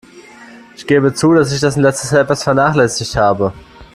Ich 0.75 0.87
gebe 0.87 1.13
zu, 1.13 1.31
dass 1.35 1.51
ich 1.51 1.59
das 1.59 1.75
in 1.77 1.83
letzter 1.83 2.07
Zeit 2.07 2.21
etwas 2.21 2.41
vernachlässigt 2.41 3.15
habe. 3.17 3.53